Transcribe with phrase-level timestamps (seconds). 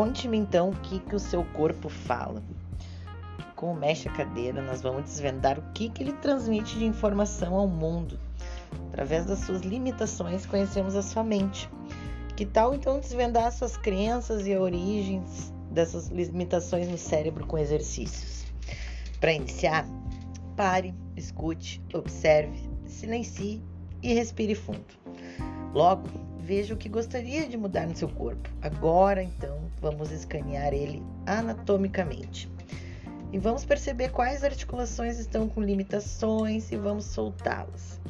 [0.00, 2.42] Conte-me então o que, que o seu corpo fala.
[3.54, 7.68] Como mexe a cadeira, nós vamos desvendar o que, que ele transmite de informação ao
[7.68, 8.18] mundo.
[8.88, 11.68] Através das suas limitações, conhecemos a sua mente.
[12.34, 18.46] Que tal então desvendar suas crenças e origens dessas limitações no cérebro com exercícios?
[19.20, 19.86] Para iniciar,
[20.56, 23.62] pare, escute, observe, silencie
[24.02, 24.80] e respire fundo.
[25.74, 26.08] Logo,
[26.50, 28.50] veja o que gostaria de mudar no seu corpo.
[28.60, 32.50] Agora, então, vamos escanear ele anatomicamente.
[33.32, 38.00] E vamos perceber quais articulações estão com limitações e vamos soltá-las.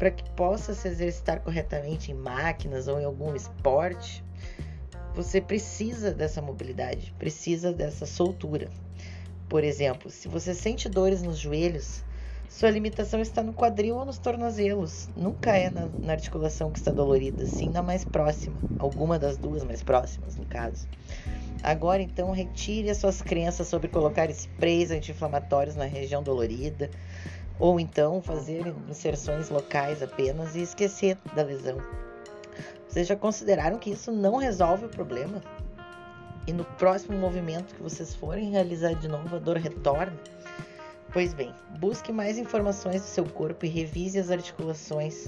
[0.00, 4.24] Para que possa se exercitar corretamente em máquinas ou em algum esporte,
[5.14, 8.68] você precisa dessa mobilidade, precisa dessa soltura.
[9.48, 12.02] Por exemplo, se você sente dores nos joelhos,
[12.50, 15.08] sua limitação está no quadril ou nos tornozelos.
[15.16, 18.56] Nunca é na, na, articulação que está dolorida, sim na mais próxima.
[18.76, 20.88] Alguma das duas mais próximas, no caso.
[21.62, 26.90] Agora, então, retire as suas crenças sobre colocar sprays anti-inflamatórios na região dolorida.
[27.56, 31.78] Ou então fazer inserções locais apenas e esquecer da lesão.
[32.88, 35.40] Vocês já consideraram que isso não resolve o problema?
[36.48, 40.18] E no próximo movimento que vocês forem realizar de novo, a dor retorna?
[41.12, 45.26] Pois bem, busque mais informações do seu corpo e revise as articulações.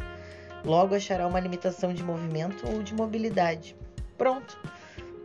[0.65, 3.75] Logo achará uma limitação de movimento ou de mobilidade.
[4.17, 4.57] Pronto!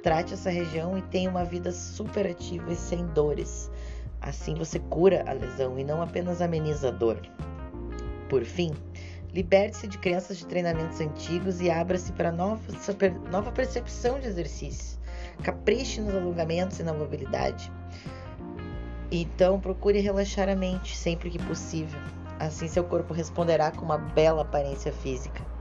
[0.01, 3.69] Trate essa região e tenha uma vida super ativa e sem dores.
[4.19, 7.21] Assim você cura a lesão e não apenas ameniza a dor.
[8.27, 8.71] Por fim,
[9.31, 12.63] liberte-se de crenças de treinamentos antigos e abra-se para nova,
[13.29, 14.97] nova percepção de exercícios.
[15.43, 17.71] Capriche nos alongamentos e na mobilidade.
[19.11, 21.99] Então, procure relaxar a mente sempre que possível.
[22.39, 25.56] Assim, seu corpo responderá com uma bela aparência física.